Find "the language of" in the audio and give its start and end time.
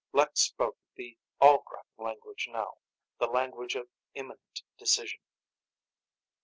3.19-3.87